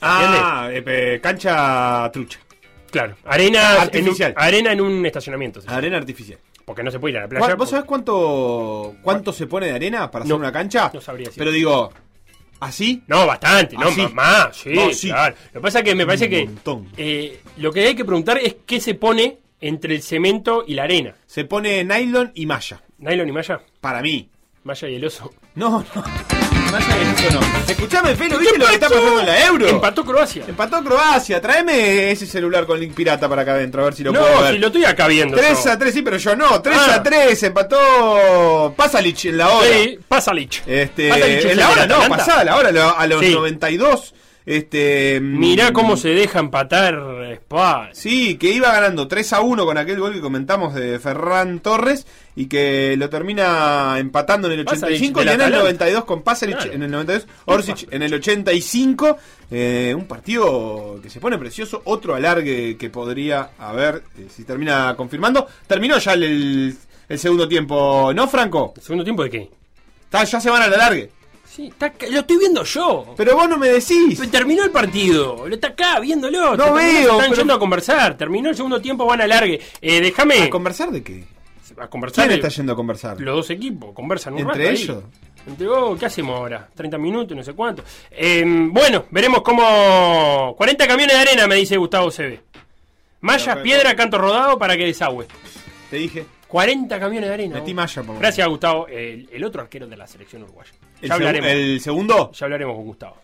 Ah, 0.00 0.68
eh, 0.72 0.80
pe- 0.80 1.20
cancha 1.20 2.08
trucha. 2.12 2.38
Claro, 2.92 3.16
arena, 3.24 3.82
Artificial. 3.82 4.30
En 4.30 4.36
un, 4.38 4.42
arena 4.44 4.72
en 4.72 4.80
un 4.80 5.04
estacionamiento, 5.06 5.60
sí. 5.60 5.66
Arena 5.68 5.96
artificial. 5.96 6.38
porque 6.64 6.84
no 6.84 6.90
se 6.92 7.00
puede 7.00 7.14
ir 7.14 7.18
a 7.18 7.22
la 7.22 7.28
playa. 7.28 7.46
¿Vos 7.46 7.56
porque- 7.56 7.70
sabés 7.70 7.84
cuánto 7.86 8.94
cuánto 9.02 9.32
se 9.32 9.46
pone 9.48 9.66
de 9.66 9.72
arena 9.72 10.08
para 10.10 10.22
hacer 10.24 10.30
No, 10.32 10.38
una 10.38 10.52
cancha? 10.52 10.90
no 10.94 11.00
sabría 11.00 11.26
decir. 11.26 11.38
Pero 11.40 11.50
digo, 11.50 11.90
¿así? 12.60 13.02
No, 13.08 13.26
bastante, 13.26 13.76
no, 13.76 13.90
más, 14.12 14.56
sí, 14.56 14.70
No, 14.72 14.92
sí. 14.92 15.08
claro. 15.08 15.34
Lo 15.54 15.60
que 15.60 15.62
pasa 15.62 15.78
es 15.80 15.84
que 15.84 15.94
me 15.96 16.06
parece 16.06 16.28
que 16.28 16.48
eh, 16.96 17.40
lo 17.56 17.72
que 17.72 17.80
hay 17.88 17.94
que 17.96 18.04
preguntar 18.04 18.38
es 18.38 18.56
qué 18.64 18.78
se 18.80 18.94
pone 18.94 19.38
entre 19.60 19.94
el 19.96 20.02
cemento 20.02 20.64
y 20.66 20.74
la 20.74 20.84
arena. 20.84 21.14
Se 21.26 21.44
pone 21.44 21.82
nylon 21.84 22.30
y 22.34 22.46
malla. 22.46 22.80
¿Nylon 22.98 23.28
y 23.28 23.32
malla? 23.32 23.60
Para 23.80 24.00
mí. 24.02 24.28
Malla 24.64 24.88
y 24.88 24.94
el 24.94 25.04
oso. 25.04 25.32
No, 25.56 25.84
no. 25.94 26.51
Eso 26.78 27.30
no. 27.40 27.40
Escuchame, 27.68 28.14
Felo, 28.16 28.38
¿viste 28.38 28.58
lo 28.58 28.66
que 28.66 28.74
está 28.74 28.88
pasando 28.88 29.20
en 29.20 29.26
la 29.26 29.46
Euro? 29.46 29.68
Empató 29.68 30.04
Croacia. 30.04 30.44
Empató 30.48 30.82
Croacia. 30.82 31.40
Tráeme 31.40 32.10
ese 32.10 32.26
celular 32.26 32.66
con 32.66 32.80
link 32.80 32.94
pirata 32.94 33.28
para 33.28 33.42
acá 33.42 33.52
adentro, 33.54 33.82
a 33.82 33.84
ver 33.86 33.94
si 33.94 34.02
lo 34.02 34.12
no, 34.12 34.20
puedo 34.20 34.42
ver. 34.42 34.54
si 34.54 34.58
lo 34.58 34.66
estoy 34.68 34.84
acá 34.84 35.06
viendo. 35.06 35.36
3 35.36 35.64
yo. 35.64 35.70
a 35.70 35.78
3, 35.78 35.94
sí, 35.94 36.02
pero 36.02 36.16
yo 36.16 36.36
no. 36.36 36.62
3 36.62 36.76
Ah. 36.78 36.94
a 36.96 37.02
3, 37.02 37.42
empató 37.42 38.74
Pasalic 38.76 39.24
en 39.26 39.38
la 39.38 39.48
hora. 39.50 39.66
Sí, 39.70 39.98
Pasalic. 40.08 40.62
Este, 40.66 41.08
Pasalic 41.08 41.44
en 41.44 41.56
la 41.58 41.70
hora, 41.70 41.86
no, 41.86 42.08
pasada 42.08 42.44
la 42.44 42.56
hora, 42.56 42.68
a 42.90 43.06
los 43.06 43.20
Sí. 43.20 43.34
92. 43.34 44.14
Este, 44.44 45.20
Mirá 45.20 45.70
mm, 45.70 45.72
cómo 45.72 45.96
se 45.96 46.08
deja 46.08 46.40
empatar 46.40 47.00
Spa. 47.34 47.90
Sí, 47.92 48.36
que 48.36 48.50
iba 48.50 48.72
ganando 48.72 49.06
3 49.06 49.32
a 49.34 49.40
1 49.40 49.64
con 49.64 49.78
aquel 49.78 50.00
gol 50.00 50.12
que 50.12 50.20
comentamos 50.20 50.74
de 50.74 50.98
Ferran 50.98 51.60
Torres 51.60 52.06
y 52.34 52.46
que 52.46 52.96
lo 52.96 53.08
termina 53.08 53.96
empatando 53.98 54.50
en 54.50 54.58
el 54.60 54.64
Pasalic 54.64 54.96
85 54.96 55.20
y 55.20 55.22
en 55.22 55.28
el 55.28 55.34
Atalanta. 55.34 55.58
92 55.62 56.04
con 56.04 56.22
Pasalic 56.22 56.56
Claro. 56.56 56.72
en 56.72 56.82
el 56.82 56.90
92, 56.90 57.28
Orsic 57.44 57.92
en 57.92 58.02
el 58.02 58.14
85. 58.14 59.16
eh, 59.50 59.94
un 59.96 60.06
partido 60.06 60.98
que 61.02 61.10
se 61.10 61.20
pone 61.20 61.38
precioso, 61.38 61.82
otro 61.84 62.14
alargue 62.14 62.76
que 62.76 62.90
podría 62.90 63.50
haber, 63.58 64.02
eh, 64.18 64.26
si 64.34 64.44
termina 64.44 64.94
confirmando. 64.96 65.46
Terminó 65.66 65.98
ya 65.98 66.14
el 66.14 66.76
segundo 67.16 67.46
tiempo, 67.46 68.12
¿no, 68.14 68.26
Franco? 68.26 68.72
¿El 68.76 68.82
segundo 68.82 69.04
tiempo 69.04 69.22
de 69.24 69.30
qué? 69.30 69.50
Está- 70.04 70.24
ya 70.24 70.40
se 70.40 70.50
van 70.50 70.62
al 70.62 70.72
alargue. 70.74 71.10
Sí, 71.54 71.66
está 71.66 71.92
lo 72.10 72.20
estoy 72.20 72.38
viendo 72.38 72.64
yo. 72.64 73.14
Pero 73.16 73.36
vos 73.36 73.46
no 73.48 73.58
me 73.58 73.68
decís. 73.68 74.18
Terminó 74.30 74.64
el 74.64 74.70
partido, 74.70 75.46
lo 75.46 75.54
está 75.54 75.68
acá 75.68 76.00
viéndolo. 76.00 76.56
No 76.56 76.64
Te- 76.64 76.70
veo, 76.72 77.00
Están 77.12 77.18
pero- 77.30 77.34
yendo 77.34 77.54
a 77.54 77.58
conversar. 77.58 78.16
Terminó 78.16 78.48
el 78.48 78.56
segundo 78.56 78.80
tiempo, 78.80 79.04
van 79.04 79.20
a 79.20 79.26
largue. 79.26 79.60
Eh, 79.82 80.00
déjame 80.00 80.44
¿A 80.44 80.50
conversar 80.50 80.90
de 80.90 81.02
qué? 81.02 81.24
a 81.78 81.88
conversar. 81.88 82.24
¿Quién 82.26 82.32
el- 82.38 82.44
está 82.44 82.48
yendo 82.48 82.72
a 82.72 82.76
conversar? 82.76 83.20
los 83.20 83.34
dos 83.36 83.50
equipos 83.50 83.92
conversan 83.94 84.32
un 84.34 84.40
¿Entre 84.40 84.54
rato 84.58 84.68
ahí. 84.70 84.82
ellos? 84.82 85.04
Entre 85.46 85.68
oh, 85.68 85.96
¿qué 85.98 86.06
hacemos 86.06 86.36
ahora? 86.38 86.68
30 86.74 86.96
minutos, 86.98 87.36
no 87.36 87.42
sé 87.42 87.52
cuánto. 87.52 87.82
Eh, 88.10 88.44
bueno, 88.46 89.04
veremos 89.10 89.42
cómo. 89.42 90.54
40 90.56 90.86
camiones 90.86 91.16
de 91.16 91.20
arena, 91.22 91.46
me 91.46 91.56
dice 91.56 91.76
Gustavo 91.76 92.10
CB. 92.10 92.40
Mallas, 93.20 93.58
piedra, 93.58 93.94
canto 93.94 94.18
rodado 94.18 94.58
para 94.58 94.76
que 94.76 94.84
desagüe. 94.86 95.26
Te 95.90 95.96
dije. 95.96 96.24
40 96.52 97.00
camiones 97.00 97.28
de 97.30 97.34
arena. 97.34 97.54
Metí 97.56 97.72
malla, 97.72 98.02
por 98.02 98.18
Gracias, 98.18 98.46
Gustavo. 98.46 98.86
El, 98.86 99.26
el 99.32 99.42
otro 99.44 99.62
arquero 99.62 99.86
de 99.86 99.96
la 99.96 100.06
selección 100.06 100.42
uruguaya. 100.42 100.70
El, 101.00 101.08
Ya 101.08 101.14
hablaremos. 101.14 101.50
el 101.50 101.80
segundo. 101.80 102.30
Ya 102.32 102.44
hablaremos 102.44 102.76
con 102.76 102.84
Gustavo. 102.84 103.16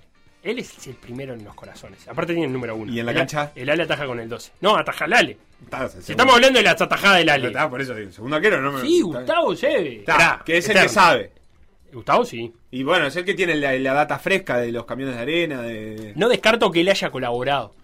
Él 0.43 0.59
es 0.61 0.87
el 0.87 0.95
primero 0.95 1.35
en 1.35 1.45
los 1.45 1.55
corazones. 1.55 2.09
Aparte 2.09 2.33
tiene 2.33 2.47
el 2.47 2.53
número 2.55 2.75
uno. 2.75 2.91
¿Y 2.91 3.01
en 3.01 3.05
la 3.05 3.13
El- 3.13 3.19
cancha? 3.19 3.53
El 3.55 3.69
Ale 3.69 3.83
ataja 3.83 4.07
con 4.07 4.19
el 4.19 4.31
12. 4.31 4.53
No, 4.63 4.77
ataja 4.79 5.05
el 5.05 5.13
Ale. 5.13 5.37
Está, 5.63 5.85
el 5.85 5.91
Si 6.03 6.13
estamos 6.13 6.35
hablando 6.37 6.59
de 6.59 6.63
las 6.65 6.81
atajadas 6.81 7.19
del 7.19 7.29
Ale. 7.29 7.47
Está, 7.49 7.69
por 7.69 7.81
eso 7.83 7.95
digo, 7.95 8.11
segundo 8.13 8.37
arquero 8.37 8.63
no 8.63 8.73
me 8.73 8.81
Sí, 8.81 9.03
Gustavo 9.03 9.53
Esperá, 9.53 10.41
que 10.47 10.57
es 10.57 10.69
el 10.71 10.81
que 10.81 10.89
sabe. 10.89 11.33
Gustavo 11.93 12.25
sí. 12.25 12.51
Y 12.71 12.83
bueno, 12.83 13.07
es 13.09 13.17
el 13.17 13.25
que 13.27 13.35
tiene 13.35 13.57
la, 13.57 13.75
la 13.75 13.93
data 13.93 14.19
fresca 14.19 14.59
de 14.59 14.73
los 14.73 14.87
camiones 14.87 15.17
de 15.17 15.21
arena, 15.23 15.61
de... 15.63 16.13
No 16.17 16.29
descarto 16.31 16.71
que 16.71 16.81
él 16.81 16.89
haya 16.89 17.11
colaborado. 17.11 17.75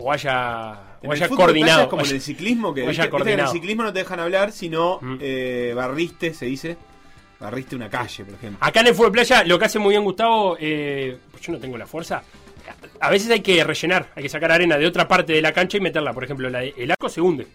O 0.00 0.12
haya, 0.12 0.96
o 1.02 1.12
haya 1.12 1.28
de 1.28 1.34
coordinado. 1.36 1.88
como 1.88 2.04
en 2.04 2.10
el 2.10 2.20
ciclismo, 2.20 2.72
que, 2.74 2.86
viste- 2.86 3.08
viste 3.10 3.32
en 3.32 3.40
el 3.40 3.48
ciclismo 3.48 3.82
no 3.84 3.92
te 3.92 4.00
dejan 4.00 4.20
hablar, 4.20 4.52
sino 4.52 4.98
Mm. 5.00 5.16
eh, 5.20 5.72
barriste, 5.76 6.34
se 6.34 6.46
dice. 6.46 6.76
Barriste 7.38 7.74
una 7.74 7.88
calle, 7.88 8.24
por 8.24 8.34
ejemplo. 8.34 8.58
Acá 8.60 8.80
en 8.80 8.88
el 8.88 8.94
fútbol 8.94 9.08
de 9.10 9.12
playa, 9.12 9.44
lo 9.44 9.58
que 9.58 9.64
hace 9.64 9.78
muy 9.78 9.90
bien 9.92 10.04
Gustavo, 10.04 10.56
eh, 10.60 11.16
pues 11.30 11.42
yo 11.42 11.52
no 11.52 11.58
tengo 11.58 11.78
la 11.78 11.86
fuerza. 11.86 12.22
A 13.00 13.10
veces 13.10 13.30
hay 13.30 13.40
que 13.40 13.64
rellenar, 13.64 14.10
hay 14.14 14.22
que 14.24 14.28
sacar 14.28 14.52
arena 14.52 14.76
de 14.76 14.86
otra 14.86 15.08
parte 15.08 15.32
de 15.32 15.40
la 15.42 15.52
cancha 15.52 15.78
y 15.78 15.80
meterla. 15.80 16.12
Por 16.12 16.24
ejemplo, 16.24 16.50
la- 16.50 16.62
el 16.64 16.90
arco 16.90 17.08
se 17.08 17.20
hunde. 17.22 17.46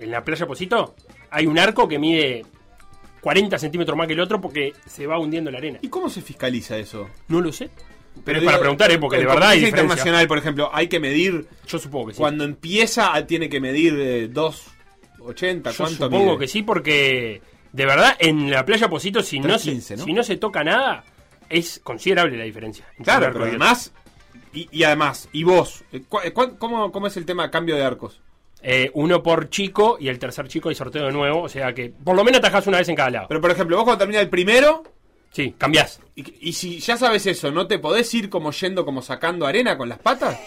En 0.00 0.10
la 0.10 0.24
playa 0.24 0.46
Posito 0.46 0.96
hay 1.30 1.46
un 1.46 1.58
arco 1.58 1.86
que 1.86 1.98
mide 2.00 2.44
40 3.20 3.58
centímetros 3.58 3.96
más 3.96 4.06
que 4.08 4.12
el 4.14 4.20
otro 4.20 4.40
porque 4.40 4.72
se 4.86 5.06
va 5.06 5.18
hundiendo 5.18 5.50
la 5.50 5.58
arena. 5.58 5.78
¿Y 5.80 5.88
cómo 5.88 6.10
se 6.10 6.20
fiscaliza 6.20 6.76
eso? 6.76 7.08
No 7.28 7.40
lo 7.40 7.52
sé. 7.52 7.70
Pero, 8.24 8.38
es 8.38 8.44
para 8.44 8.58
preguntar, 8.58 8.90
¿eh? 8.90 8.98
porque 8.98 9.18
de 9.18 9.26
verdad 9.26 9.50
hay 9.50 9.60
diferencia. 9.60 9.82
internacional, 9.82 10.28
por 10.28 10.38
ejemplo, 10.38 10.70
hay 10.72 10.88
que 10.88 11.00
medir. 11.00 11.46
Yo 11.66 11.78
supongo 11.78 12.08
que 12.08 12.14
sí. 12.14 12.18
Cuando 12.18 12.44
empieza, 12.44 13.26
tiene 13.26 13.48
que 13.48 13.60
medir 13.60 13.94
eh, 13.98 14.30
2.80. 14.30 15.70
Yo 15.70 15.76
¿Cuánto 15.76 16.04
supongo 16.04 16.24
mide? 16.32 16.38
que 16.38 16.48
sí, 16.48 16.62
porque 16.62 17.42
de 17.72 17.86
verdad 17.86 18.16
en 18.18 18.50
la 18.50 18.64
playa 18.64 18.88
Posito, 18.88 19.22
si 19.22 19.40
no, 19.40 19.58
se, 19.58 19.72
3.15, 19.72 19.96
¿no? 19.98 20.04
si 20.04 20.12
no 20.12 20.22
se 20.22 20.36
toca 20.36 20.62
nada, 20.62 21.04
es 21.48 21.80
considerable 21.82 22.36
la 22.36 22.44
diferencia. 22.44 22.86
Claro, 23.02 23.30
pero 23.32 23.46
y 23.46 23.50
además. 23.50 23.92
Y, 24.52 24.68
y 24.70 24.84
además, 24.84 25.28
¿y 25.32 25.42
vos? 25.42 25.82
Eh, 25.92 26.02
eh, 26.22 26.32
¿Cómo, 26.32 26.92
¿Cómo 26.92 27.06
es 27.08 27.16
el 27.16 27.26
tema 27.26 27.44
de 27.44 27.50
cambio 27.50 27.74
de 27.74 27.82
arcos? 27.82 28.20
Eh, 28.66 28.90
uno 28.94 29.22
por 29.22 29.50
chico 29.50 29.98
y 30.00 30.08
el 30.08 30.18
tercer 30.18 30.48
chico 30.48 30.70
hay 30.70 30.74
sorteo 30.74 31.04
de 31.04 31.12
nuevo. 31.12 31.42
O 31.42 31.48
sea 31.48 31.74
que 31.74 31.90
por 31.90 32.16
lo 32.16 32.24
menos 32.24 32.38
atajás 32.38 32.66
una 32.66 32.78
vez 32.78 32.88
en 32.88 32.96
cada 32.96 33.10
lado. 33.10 33.26
Pero 33.28 33.40
por 33.40 33.50
ejemplo, 33.50 33.76
vos 33.76 33.84
cuando 33.84 33.98
termina 33.98 34.20
el 34.20 34.30
primero, 34.30 34.84
sí, 35.34 35.54
cambiás. 35.58 36.00
y, 36.16 36.24
y 36.48 36.52
si 36.54 36.78
ya 36.80 36.96
sabes 36.96 37.26
eso, 37.26 37.50
¿no 37.50 37.66
te 37.66 37.78
podés 37.78 38.12
ir 38.14 38.30
como 38.30 38.50
yendo, 38.52 38.84
como 38.86 39.02
sacando 39.02 39.46
arena 39.46 39.76
con 39.76 39.88
las 39.90 39.98
patas? 39.98 40.38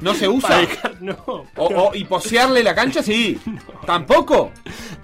¿No 0.00 0.14
se 0.14 0.28
usa? 0.28 0.60
Dejar- 0.60 1.00
no, 1.00 1.16
O, 1.26 1.66
o- 1.66 1.94
¿Y 1.94 2.04
posearle 2.04 2.62
la 2.62 2.74
cancha? 2.74 3.02
Sí. 3.02 3.40
¿Tampoco? 3.86 4.52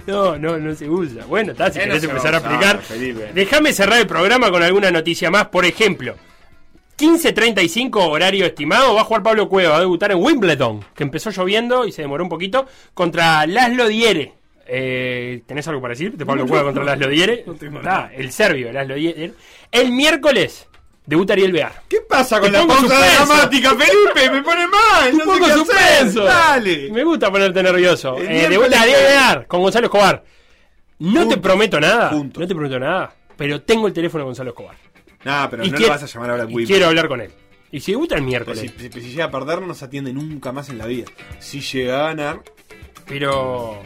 no, 0.07 0.37
no, 0.38 0.59
no 0.59 0.75
se 0.75 0.88
usa. 0.88 1.25
Bueno, 1.26 1.52
está, 1.52 1.71
si 1.73 1.78
Eh, 1.78 1.83
no 1.87 1.88
querés 1.95 2.05
empezar 2.05 2.35
a 2.35 2.38
a 2.38 2.40
usar, 2.40 2.52
explicar. 2.52 2.83
Felipe. 2.83 3.31
Déjame 3.35 3.73
cerrar 3.73 3.99
el 4.00 4.07
programa 4.07 4.50
con 4.50 4.62
alguna 4.62 4.90
noticia 4.90 5.31
más. 5.31 5.49
Por 5.49 5.64
ejemplo, 5.64 6.14
15.35 6.97 7.97
horario 8.11 8.47
estimado. 8.47 8.95
Va 8.95 9.02
a 9.02 9.05
jugar 9.05 9.23
Pablo 9.23 9.49
Cueva. 9.49 9.71
Va 9.71 9.76
a 9.76 9.81
debutar 9.81 10.11
en 10.12 10.19
Wimbledon, 10.23 10.85
que 10.95 11.02
empezó 11.05 11.31
lloviendo 11.31 11.85
y 11.85 11.93
se 11.93 12.02
demoró 12.02 12.25
un 12.25 12.31
poquito, 12.31 12.67
contra 12.95 13.47
Laszlo 13.47 13.87
Diere. 13.88 14.35
Eh, 14.71 15.43
¿Tenés 15.47 15.67
algo 15.69 15.81
para 15.81 15.93
decir 15.93 16.13
de 16.13 16.27
Pablo 16.27 16.47
Cueva 16.47 16.65
contra 16.65 16.85
Laszlo 16.85 17.09
Diere? 17.09 17.45
El 18.15 18.31
serbio, 18.31 18.71
Laszlo 18.71 18.95
Diere. 18.97 19.33
El 19.73 19.93
miércoles 19.93 20.69
debuta 21.07 21.33
Ariel 21.33 21.53
Bear. 21.53 21.83
¿Qué 21.89 22.01
pasa 22.07 22.39
con 22.39 22.53
Te 22.53 22.59
la 22.59 22.67
pausa 22.67 22.99
dramática, 22.99 23.71
Felipe? 23.75 24.31
Me 24.31 24.43
pone 24.43 24.67
mal. 24.67 25.13
Un 25.13 25.19
no 25.19 25.25
poco 25.25 25.49
suspenso. 25.49 26.25
Dale. 26.25 26.91
Me 26.93 27.03
gusta 27.03 27.31
ponerte 27.31 27.63
nervioso. 27.63 28.19
El 28.19 28.29
Eh, 28.31 28.49
debuta 28.51 28.83
Ariel 28.83 29.01
Bear 29.01 29.47
con 29.47 29.63
Gonzalo 29.63 29.87
Escobar. 29.87 30.23
No 30.99 31.27
te 31.27 31.39
prometo 31.39 31.81
nada. 31.81 32.11
Punto. 32.11 32.41
No 32.41 32.47
te 32.47 32.55
prometo 32.55 32.79
nada. 32.79 33.15
Pero 33.39 33.63
tengo 33.63 33.87
el 33.87 33.93
teléfono 33.95 34.25
de 34.25 34.27
Gonzalo 34.27 34.51
Escobar. 34.51 34.77
Nah, 35.25 35.49
pero 35.49 35.65
Y 35.65 35.71
no 35.71 35.77
quiero- 35.79 35.93
lo 35.95 35.99
vas 36.01 36.03
a 36.03 36.07
llamar 36.15 36.31
ahora 36.31 36.43
a 36.43 36.47
quiero 36.47 36.87
hablar 36.87 37.09
con 37.09 37.21
él. 37.23 37.31
Y 37.73 37.81
si 37.81 37.93
debuta 37.93 38.15
el 38.17 38.21
Pero 38.21 38.29
miércoles. 38.29 38.61
si, 38.61 38.69
si- 38.91 39.01
si 39.01 39.11
llega 39.11 39.25
a 39.27 39.31
perder, 39.31 39.63
no 39.63 39.73
se 39.75 39.85
atiende 39.85 40.13
nunca 40.13 40.53
más 40.53 40.69
en 40.69 40.79
la 40.79 40.87
vida. 40.87 41.07
Si 41.39 41.61
llega 41.61 42.01
a 42.01 42.09
ganar, 42.09 42.41
Pero. 43.07 43.81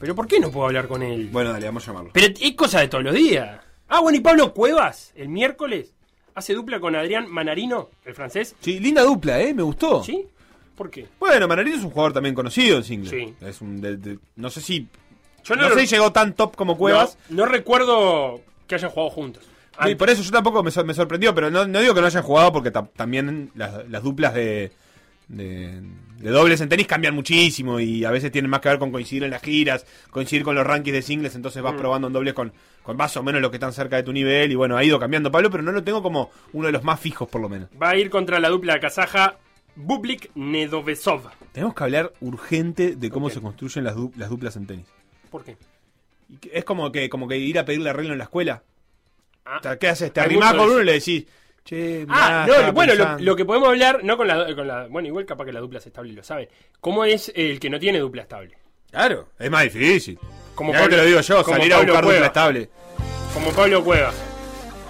Pero 0.00 0.14
¿por 0.14 0.26
qué 0.26 0.38
no 0.40 0.50
puedo 0.50 0.66
hablar 0.66 0.88
con 0.88 1.02
él? 1.02 1.28
bueno, 1.32 1.52
dale, 1.52 1.66
vamos 1.66 1.84
a 1.84 1.86
llamarlo. 1.92 2.10
Pero 2.12 2.34
es 2.40 2.54
cosa 2.54 2.80
de 2.80 2.88
todos 2.88 3.04
los 3.04 3.14
días. 3.14 3.60
Ah, 3.88 4.00
bueno, 4.00 4.18
y 4.18 4.20
Pablo 4.20 4.52
Cuevas, 4.52 5.12
el 5.14 5.28
miércoles, 5.28 5.92
hace 6.34 6.54
dupla 6.54 6.80
con 6.80 6.94
Adrián 6.96 7.26
Manarino, 7.30 7.88
el 8.04 8.14
francés. 8.14 8.54
Sí, 8.60 8.78
linda 8.80 9.02
dupla, 9.02 9.40
¿eh? 9.40 9.54
Me 9.54 9.62
gustó. 9.62 10.02
¿Sí? 10.02 10.26
¿Por 10.76 10.90
qué? 10.90 11.06
Bueno, 11.18 11.48
Manarino 11.48 11.76
es 11.76 11.84
un 11.84 11.90
jugador 11.90 12.12
también 12.12 12.34
conocido 12.34 12.76
en 12.78 12.84
singles. 12.84 13.10
Sí. 13.10 13.34
Es 13.46 13.60
un 13.60 13.80
de- 13.80 13.96
de- 13.96 14.18
no 14.36 14.50
sé 14.50 14.60
si. 14.60 14.88
Yo 15.44 15.54
No, 15.54 15.68
sé 15.70 15.80
si 15.80 15.86
llegó 15.86 16.12
tan 16.12 16.34
top 16.34 16.56
como 16.56 16.76
Cuevas. 16.76 17.16
No, 17.28 17.44
no 17.44 17.46
recuerdo 17.46 18.40
que 18.66 18.74
hayan 18.74 18.90
jugado 18.90 19.10
juntos. 19.10 19.44
Sí, 19.84 19.94
por 19.94 20.08
eso 20.10 20.22
yo 20.22 20.30
tampoco 20.32 20.62
me, 20.62 20.70
me 20.84 20.94
sorprendió, 20.94 21.34
pero 21.34 21.50
no, 21.50 21.66
no 21.66 21.80
digo 21.80 21.94
que 21.94 22.00
no 22.00 22.06
hayan 22.06 22.22
jugado 22.22 22.50
porque 22.52 22.70
ta- 22.70 22.88
también 22.96 23.50
las, 23.54 23.88
las 23.88 24.02
duplas 24.02 24.32
de, 24.34 24.72
de, 25.28 25.80
de 26.18 26.30
dobles 26.30 26.60
en 26.60 26.68
tenis 26.68 26.86
cambian 26.86 27.14
muchísimo 27.14 27.80
y 27.80 28.04
a 28.04 28.10
veces 28.10 28.30
tienen 28.30 28.50
más 28.50 28.60
que 28.60 28.68
ver 28.68 28.78
con 28.78 28.92
coincidir 28.92 29.24
en 29.24 29.30
las 29.30 29.42
giras, 29.42 29.84
coincidir 30.10 30.44
con 30.44 30.54
los 30.54 30.66
rankings 30.66 30.94
de 30.94 31.02
singles, 31.02 31.34
entonces 31.34 31.62
vas 31.62 31.74
probando 31.74 32.06
en 32.06 32.12
dobles 32.12 32.32
con, 32.34 32.52
con 32.82 32.96
más 32.96 33.16
o 33.16 33.22
menos 33.22 33.40
lo 33.40 33.50
que 33.50 33.56
están 33.56 33.72
cerca 33.72 33.96
de 33.96 34.02
tu 34.04 34.12
nivel 34.12 34.52
y 34.52 34.54
bueno, 34.54 34.76
ha 34.76 34.84
ido 34.84 34.98
cambiando 35.00 35.30
Pablo, 35.32 35.50
pero 35.50 35.62
no 35.62 35.72
lo 35.72 35.82
tengo 35.82 36.02
como 36.02 36.30
uno 36.52 36.66
de 36.66 36.72
los 36.72 36.84
más 36.84 37.00
fijos 37.00 37.28
por 37.28 37.40
lo 37.40 37.48
menos. 37.48 37.68
Va 37.80 37.90
a 37.90 37.96
ir 37.96 38.08
contra 38.10 38.38
la 38.38 38.48
dupla 38.48 38.78
kazaja 38.78 39.36
Bublik 39.74 40.30
Nedovesov. 40.34 41.22
Tenemos 41.52 41.74
que 41.74 41.84
hablar 41.84 42.12
urgente 42.20 42.96
de 42.96 43.10
cómo 43.10 43.28
se 43.28 43.40
construyen 43.40 43.84
las, 43.84 43.94
du- 43.96 44.12
las 44.16 44.30
duplas 44.30 44.56
en 44.56 44.66
tenis. 44.66 44.86
¿Por 45.30 45.44
qué? 45.44 45.56
Es 46.52 46.64
como 46.64 46.90
que, 46.92 47.08
como 47.10 47.28
que 47.28 47.36
ir 47.38 47.58
a 47.58 47.64
pedirle 47.64 47.90
arreglo 47.90 48.12
en 48.12 48.18
la 48.18 48.24
escuela. 48.24 48.62
Ah, 49.44 49.58
O 49.58 49.62
sea, 49.62 49.78
¿Qué 49.78 49.88
haces? 49.88 50.12
Te 50.12 50.20
arrimás 50.20 50.54
con 50.54 50.70
uno 50.70 50.80
y 50.80 50.84
le 50.84 50.92
decís, 50.94 51.26
che, 51.66 52.06
Ah, 52.08 52.44
mirá, 52.44 52.46
no, 52.46 52.52
estaba 52.54 52.70
bueno, 52.72 52.94
lo, 52.94 52.98
pensando". 53.04 53.24
lo 53.24 53.36
que 53.36 53.44
podemos 53.44 53.68
hablar, 53.68 54.00
no 54.02 54.16
con 54.16 54.26
la, 54.28 54.54
con 54.54 54.66
la. 54.66 54.86
Bueno, 54.86 55.08
igual 55.08 55.26
capaz 55.26 55.44
que 55.44 55.52
la 55.52 55.60
dupla 55.60 55.78
es 55.80 55.86
estable 55.86 56.12
y 56.12 56.14
lo 56.16 56.22
saben. 56.22 56.48
¿Cómo 56.80 57.04
es 57.04 57.30
el 57.34 57.60
que 57.60 57.68
no 57.68 57.78
tiene 57.78 57.98
dupla 57.98 58.22
estable? 58.22 58.56
Claro, 58.90 59.28
es 59.38 59.50
más 59.50 59.64
difícil. 59.64 60.18
Como 60.54 60.72
que 60.72 60.78
te 60.88 60.96
lo 60.96 61.04
digo 61.04 61.20
yo, 61.20 61.44
salir 61.44 61.74
a 61.74 61.76
Pablo 61.76 61.92
buscar 61.92 62.04
Cueva. 62.04 62.14
dupla 62.20 62.26
estable. 62.28 62.70
Como 63.34 63.50
Pablo 63.50 63.84
Cueva. 63.84 64.12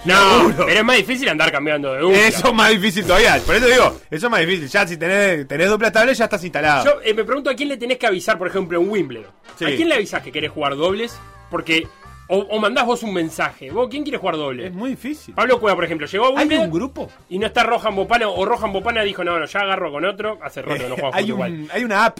No, 0.05 0.53
pero 0.55 0.69
es 0.79 0.83
más 0.85 0.95
difícil 0.95 1.27
andar 1.27 1.51
cambiando 1.51 1.91
de 1.91 1.99
dupla. 1.99 2.27
Eso 2.27 2.47
es 2.47 2.53
más 2.53 2.69
difícil 2.69 3.03
todavía. 3.05 3.37
Por 3.45 3.55
eso 3.55 3.65
digo, 3.65 3.99
eso 4.09 4.27
es 4.27 4.31
más 4.31 4.39
difícil. 4.39 4.67
Ya 4.69 4.87
si 4.87 4.95
tenés, 4.95 5.45
tenés 5.47 5.67
dupla 5.69 5.87
estable, 5.87 6.13
ya 6.13 6.23
estás 6.25 6.41
instalado. 6.43 6.85
Yo 6.85 7.01
eh, 7.03 7.13
me 7.13 7.25
pregunto 7.25 7.49
a 7.49 7.55
quién 7.55 7.67
le 7.67 7.75
tenés 7.75 7.97
que 7.97 8.07
avisar, 8.07 8.37
por 8.37 8.47
ejemplo, 8.47 8.79
en 8.79 8.89
Wimbledon. 8.89 9.31
Sí. 9.57 9.65
¿A 9.65 9.75
quién 9.75 9.89
le 9.89 9.95
avisás 9.95 10.21
que 10.21 10.31
querés 10.31 10.51
jugar 10.51 10.75
dobles? 10.77 11.19
Porque. 11.49 11.85
O, 12.29 12.37
o 12.39 12.59
mandás 12.59 12.85
vos 12.85 13.03
un 13.03 13.13
mensaje. 13.13 13.71
¿Vos 13.71 13.87
quién 13.89 14.03
quiere 14.03 14.17
jugar 14.17 14.35
dobles? 14.35 14.67
Es 14.67 14.73
muy 14.73 14.89
difícil. 14.91 15.33
Pablo 15.33 15.59
Cueva, 15.59 15.75
por 15.75 15.85
ejemplo, 15.85 16.07
llegó 16.07 16.25
a 16.25 16.29
¿Hay 16.29 16.35
Wimbledon 16.39 16.65
un 16.65 16.71
grupo? 16.71 17.09
y 17.29 17.39
no 17.39 17.47
está 17.47 17.63
Rohan 17.63 17.95
Bopana, 17.95 18.27
o 18.27 18.43
Rohan 18.45 18.73
Bopana 18.73 19.01
dijo, 19.03 19.23
no, 19.23 19.39
no, 19.39 19.45
ya 19.45 19.59
agarro 19.61 19.91
con 19.91 20.03
otro. 20.05 20.37
Hace 20.43 20.61
rato 20.61 20.83
que 20.83 20.89
no 20.89 20.95
juega 20.95 21.11
hay, 21.13 21.23
un, 21.25 21.29
igual. 21.29 21.67
hay 21.71 21.83
una 21.85 22.05
app 22.05 22.19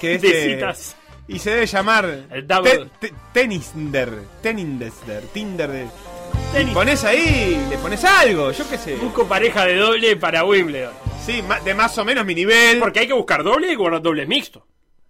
que 0.00 0.14
es 0.14 0.22
De 0.22 0.28
de- 0.32 0.54
citas. 0.54 0.96
y 1.28 1.38
se 1.38 1.50
debe 1.50 1.66
llamar 1.66 2.04
El 2.30 2.46
te- 2.46 2.86
te- 3.00 3.12
Teninder, 3.32 4.10
Teninder, 4.42 4.92
Tinder. 5.32 5.70
De, 5.70 5.86
Tenis. 6.52 6.70
y 6.70 6.74
pones 6.74 7.04
ahí, 7.04 7.66
le 7.70 7.78
pones 7.78 8.04
algo, 8.04 8.50
yo 8.52 8.68
qué 8.68 8.78
sé. 8.78 8.96
Busco 8.96 9.26
pareja 9.26 9.64
de 9.66 9.76
doble 9.76 10.16
para 10.16 10.44
Wimbledon. 10.44 10.92
Sí, 11.24 11.42
de 11.64 11.74
más 11.74 11.96
o 11.98 12.04
menos 12.04 12.24
mi 12.24 12.34
nivel. 12.34 12.78
Porque 12.80 13.00
hay 13.00 13.06
que 13.06 13.12
buscar 13.14 13.42
doble 13.44 13.70
y 13.70 13.74
guardar 13.74 14.02
dobles 14.02 14.26
mixtos. 14.28 14.62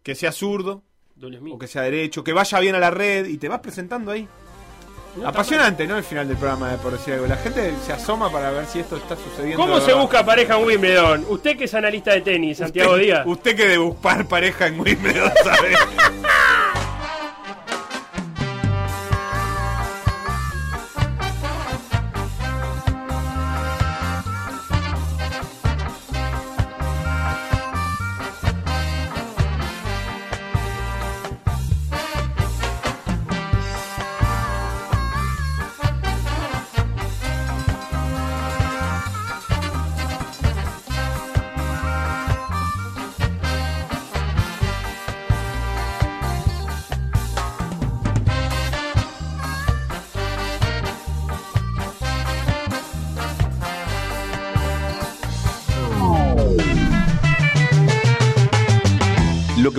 Que 0.03 0.15
sea 0.15 0.33
zurdo 0.33 0.83
o 1.51 1.59
que 1.59 1.67
sea 1.67 1.83
derecho, 1.83 2.25
que 2.25 2.33
vaya 2.33 2.59
bien 2.61 2.75
a 2.75 2.79
la 2.79 2.91
red 2.91 3.27
y 3.27 3.39
te 3.39 3.49
vas 3.49 3.61
presentando 3.61 4.11
ahí. 4.11 4.27
No 5.17 5.29
Apasionante, 5.29 5.87
¿no? 5.87 5.97
El 5.97 6.03
final 6.03 6.27
del 6.27 6.37
programa, 6.37 6.75
eh, 6.75 6.79
por 6.83 6.91
decir 6.93 7.15
algo. 7.15 7.27
La 7.29 7.37
gente 7.37 7.73
se 7.87 7.93
asoma 7.93 8.33
para 8.33 8.51
ver 8.51 8.67
si 8.67 8.81
esto 8.81 8.97
está 8.97 9.15
sucediendo. 9.17 9.57
¿Cómo 9.63 9.81
se 9.81 9.93
busca 9.95 10.25
pareja 10.27 10.59
en 10.59 10.65
Wimbledon? 10.67 11.25
Usted 11.29 11.57
que 11.57 11.65
es 11.65 11.75
analista 11.75 12.13
de 12.13 12.21
tenis, 12.23 12.59
Santiago 12.59 12.93
Usted- 12.95 13.05
Díaz. 13.05 13.23
Usted 13.25 13.55
que 13.57 13.69
de 13.69 13.79
buscar 13.79 14.27
pareja 14.27 14.67
en 14.67 14.81
Wimbledon, 14.81 15.31
¿sabe? 15.45 15.75